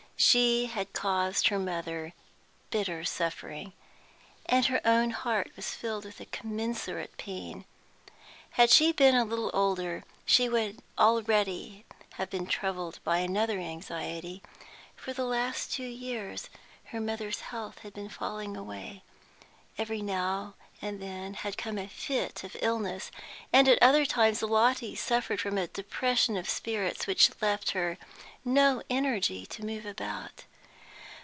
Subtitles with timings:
[0.23, 2.13] She had caused her mother
[2.69, 3.73] bitter suffering,
[4.45, 7.65] and her own heart was filled with a commensurate pain.
[8.51, 11.85] Had she been a little older she would already
[12.19, 14.43] have been troubled by another anxiety;
[14.95, 16.51] for the last two years
[16.91, 19.01] her mother's health had been falling away;
[19.79, 23.11] every now and then had come a fit of illness,
[23.53, 27.99] and at other times Lotty suffered from a depression of spirits which left her
[28.43, 30.45] no energy to move about.